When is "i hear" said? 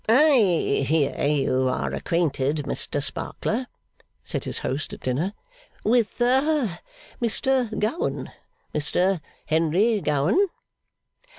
0.09-1.15